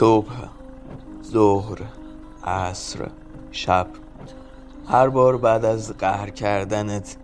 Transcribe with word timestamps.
صبح 0.00 0.32
ظهر 1.24 1.78
عصر 2.44 3.08
شب. 3.50 3.86
هر 4.88 5.08
بار 5.08 5.36
بعد 5.36 5.64
از 5.64 5.96
قهر 5.98 6.30
کردنت 6.30 7.16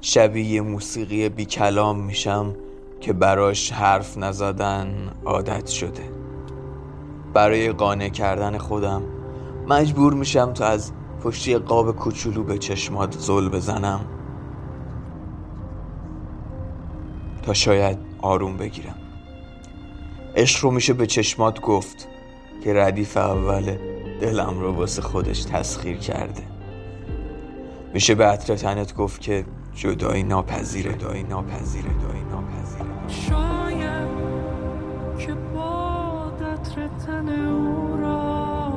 شبیه 0.00 0.60
موسیقی 0.60 1.28
بی 1.28 1.44
کلام 1.44 2.00
میشم 2.00 2.54
که 3.00 3.12
براش 3.12 3.72
حرف 3.72 4.18
نزدن 4.18 5.10
عادت 5.24 5.66
شده. 5.66 6.10
برای 7.34 7.72
قانع 7.72 8.08
کردن 8.08 8.58
خودم 8.58 9.02
مجبور 9.68 10.14
میشم 10.14 10.52
تا 10.52 10.66
از 10.66 10.92
پشتی 11.24 11.58
قاب 11.58 11.96
کوچولو 11.96 12.44
به 12.44 12.58
چشمات 12.58 13.18
زل 13.18 13.48
بزنم. 13.48 14.00
تا 17.42 17.54
شاید 17.54 17.98
آروم 18.22 18.56
بگیرم. 18.56 18.94
عشق 20.36 20.64
رو 20.64 20.70
میشه 20.70 20.92
به 20.92 21.06
چشمات 21.06 21.60
گفت. 21.60 22.08
که 22.64 22.74
ردیف 22.74 23.16
اول 23.16 23.76
دلم 24.20 24.60
رو 24.60 24.72
واسه 24.72 25.02
خودش 25.02 25.44
تسخیر 25.44 25.96
کرده. 25.96 26.42
میشه 27.94 28.14
به 28.14 28.26
عطر 28.26 28.56
تنت 28.56 28.94
گفت 28.94 29.20
که 29.20 29.44
جدایی 29.74 30.22
ناپذیره 30.22 30.92
دایی 30.92 31.22
ناپذیره 31.22 31.88
دایی 31.88 32.22
ناپذیره. 32.30 32.84
شاید 33.08 34.08
که 35.18 35.34
با 35.54 36.08
عطر 36.58 36.88
تن 37.06 37.28
او 37.28 37.96
را 37.96 38.72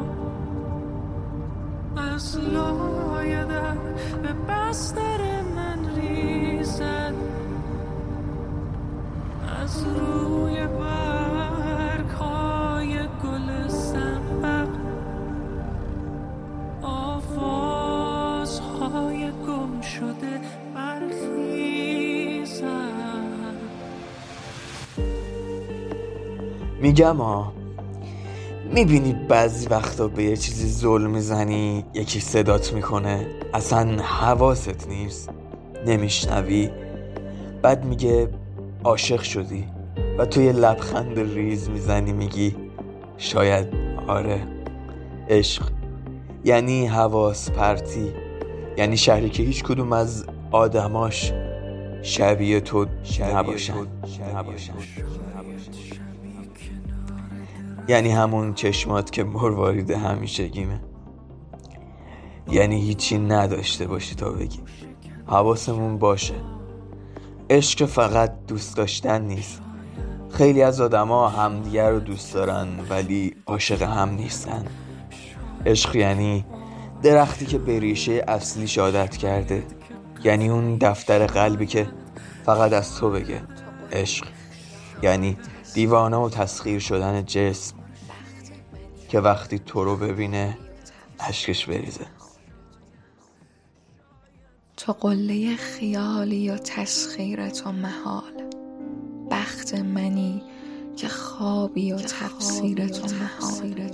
از 2.16 2.38
لای 2.38 3.46
در 3.46 3.76
به 4.24 4.34
بستر 4.50 5.42
من 5.56 5.96
ریزد. 5.96 7.14
از 9.62 9.84
روی 9.84 10.11
میگم 26.82 27.18
ها 27.18 27.54
می‌بینی 28.74 29.14
بعضی 29.14 29.68
وقتا 29.68 30.08
به 30.08 30.24
یه 30.24 30.38
چیزی 30.38 30.70
ظلم 30.70 31.10
می‌زنی 31.10 31.86
یکی 31.94 32.20
صدات 32.20 32.74
می‌کنه 32.74 33.28
اصلا 33.54 34.02
حواست 34.02 34.88
نیست 34.90 35.30
نمیشنوی 35.86 36.70
بعد 37.62 37.86
میگه 37.86 38.30
عاشق 38.84 39.22
شدی 39.22 39.66
و 40.18 40.26
تو 40.26 40.42
یه 40.42 40.52
لبخند 40.52 41.20
ریز 41.20 41.70
می‌زنی 41.70 42.14
میگی 42.14 42.56
شاید 43.18 43.68
آره 44.08 44.48
عشق 45.30 45.70
یعنی 46.46 46.88
حواس 46.88 47.52
پرتی 47.52 48.14
یعنی 48.78 48.98
شهری 48.98 49.30
که 49.30 49.44
هیچ 49.44 49.64
کدوم 49.64 49.94
از 49.94 50.26
آدماش 50.52 51.34
شبیه 52.02 52.60
تو 52.60 52.86
نباشن 53.34 53.74
نباشن. 54.36 54.74
یعنی 57.92 58.12
همون 58.12 58.54
چشمات 58.54 59.12
که 59.12 59.24
مروارید 59.24 59.92
همیشگیمه 59.92 60.82
یعنی 62.48 62.82
هیچی 62.82 63.18
نداشته 63.18 63.88
باشی 63.88 64.16
تا 64.16 64.30
بگی. 64.30 64.60
حواسمون 65.28 65.98
باشه. 65.98 66.34
عشق 67.50 67.86
فقط 67.86 68.34
دوست 68.48 68.78
داشتن 68.78 69.22
نیست. 69.22 69.62
خیلی 70.30 70.62
از 70.62 70.82
آدما 70.82 71.30
همدیگه 71.30 71.90
رو 71.90 72.00
دوست 72.00 72.34
دارن 72.34 72.68
ولی 72.90 73.36
عاشق 73.46 73.82
هم 73.82 74.10
نیستن. 74.10 74.66
عشق 75.66 75.96
یعنی 75.96 76.46
درختی 77.04 77.46
که 77.46 77.58
به 77.58 77.80
ریشه 77.80 78.24
اصلیش 78.28 78.78
عادت 78.78 79.18
کرده. 79.18 79.64
یعنی 80.24 80.50
اون 80.50 80.78
دفتر 80.78 81.26
قلبی 81.26 81.66
که 81.66 81.88
فقط 82.46 82.74
از 82.74 82.96
تو 82.96 83.10
بگه. 83.10 83.42
عشق. 83.92 84.26
یعنی 85.04 85.38
دیوانه 85.74 86.18
و 86.18 86.30
تسخیر 86.30 86.80
شدن 86.80 87.26
جسم. 87.26 87.81
که 89.12 89.20
وقتی 89.20 89.60
تو 89.60 89.84
رو 89.84 89.98
ببینه 89.98 90.58
اشکش 91.20 91.66
بریزه. 91.66 92.06
تو 94.78 94.94
قله 94.94 95.56
خیالی 95.56 96.50
و 96.50 96.58
تسخیرت 96.58 97.68
و 97.68 97.72
محال. 97.72 98.50
بخت 99.32 99.74
منی 99.74 100.44
که 100.98 101.08
خوابی 101.08 101.92
و 101.92 101.98
تفسیرت 101.98 103.00
و 103.00 103.08
محال. 103.16 103.90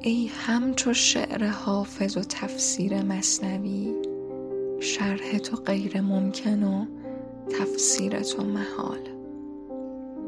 ای 0.00 0.26
همچو 0.26 0.94
شعر 0.94 1.46
حافظ 1.46 2.16
و 2.16 2.20
تفسیر 2.20 3.02
مصنوی 3.02 3.94
شرح 4.80 5.38
تو 5.38 5.56
غیر 5.56 6.00
ممکن 6.00 6.62
و 6.62 6.86
تفسیر 7.58 8.20
تو 8.20 8.44
محال. 8.44 9.21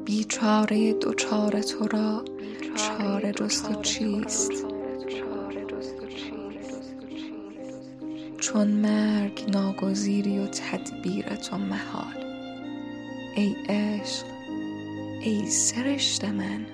بیچاره 0.04 0.92
دوچار 0.92 1.62
تو 1.62 1.88
را. 1.88 2.24
چاره 2.76 3.32
جست 3.32 3.70
و 3.70 3.82
چیست؟ 3.82 4.52
چون 8.40 8.68
مرگ 8.68 9.44
ناگزیری 9.48 10.38
و 10.38 10.46
تدبیر 10.46 11.24
تو 11.36 11.58
محال. 11.58 12.24
ای 13.36 13.56
عشق 13.68 14.26
ای 15.22 15.46
سرشت 15.46 16.24
من 16.24 16.66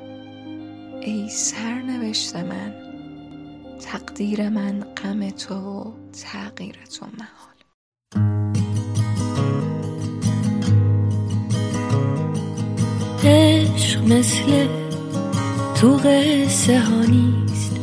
ای 1.03 1.29
سرنوشت 1.29 2.37
من 2.37 2.75
تقدیر 3.81 4.49
من 4.49 4.81
غم 4.81 5.31
تو 5.31 5.54
و 5.54 5.93
تغییر 6.13 6.77
تو 6.99 7.07
محال. 7.07 7.59
مثل 14.10 14.66
تو 15.74 15.97
قصه 15.97 16.80
ها 16.80 17.03
نیست. 17.09 17.77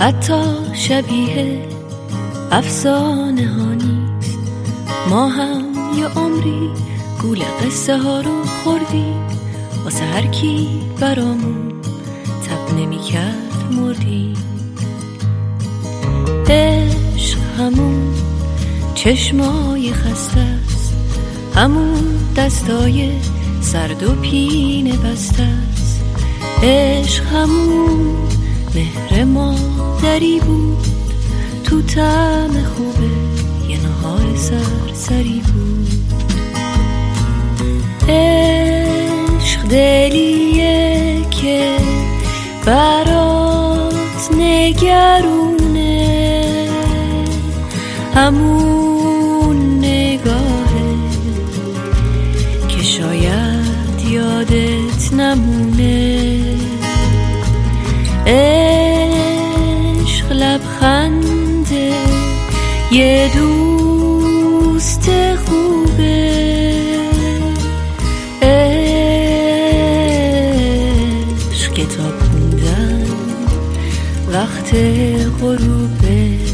حتی 0.00 0.42
شبیه 0.74 1.68
افسانه 2.50 3.48
ها 3.48 3.74
نیست. 3.74 4.38
ما 5.10 5.28
هم 5.28 5.64
یه 5.98 6.06
عمری 6.06 6.70
گول 7.22 7.38
قصه 7.38 7.98
ها 7.98 8.20
رو 8.20 8.44
خوردیم. 8.44 9.26
واسه 9.84 10.04
هر 10.04 10.26
کی 10.26 10.68
برامون 11.00 11.72
تب 12.46 12.78
نمی 12.78 12.98
کرد 12.98 13.72
مردیم. 13.72 14.36
عشق 16.48 17.38
همون 17.58 18.14
چشمای 18.94 19.92
خسته 19.92 20.40
است. 20.40 20.94
همون 21.54 22.18
دستای 22.36 23.12
سرد 23.60 24.02
و 24.02 24.14
پینه 24.14 24.96
بسته 24.96 25.42
است. 25.42 26.00
عشق 26.62 27.24
همون 27.24 28.16
مهر 28.74 29.24
مادری 29.24 30.40
بود. 30.40 30.86
تو 31.64 31.82
تم 31.82 32.50
خوبه 32.76 33.10
یه 33.68 33.78
نهار 33.82 34.36
سرسری 34.36 35.42
بود. 35.54 35.90
عشق 38.08 39.62
دلیه 39.68 41.16
که 41.30 41.76
برات 42.66 44.30
نگرونه. 44.36 45.50
همون 48.14 48.69
یه 62.92 63.30
دوست 63.34 65.10
خوبه. 65.36 66.30
عشق 68.42 68.72
کتاب 71.72 72.18
خوندن 72.18 73.04
وقت 74.32 74.74
غروبه. 75.40 76.49